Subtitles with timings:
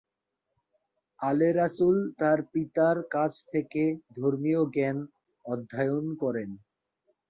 [1.19, 3.83] আলে রাসুল তার পিতার কাছ থেকে
[4.17, 4.97] ধর্মীয় জ্ঞান
[5.45, 6.49] অধ্যয়ন করেন।